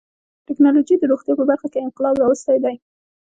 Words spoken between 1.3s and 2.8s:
په برخه کې انقلاب راوستی دی.